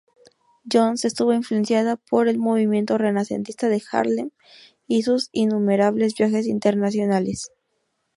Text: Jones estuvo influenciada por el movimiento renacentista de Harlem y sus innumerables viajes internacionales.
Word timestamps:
Jones 0.67 1.05
estuvo 1.05 1.31
influenciada 1.31 1.95
por 1.95 2.27
el 2.27 2.39
movimiento 2.39 2.97
renacentista 2.97 3.69
de 3.69 3.83
Harlem 3.91 4.31
y 4.87 5.03
sus 5.03 5.29
innumerables 5.31 6.15
viajes 6.15 6.47
internacionales. 6.47 7.51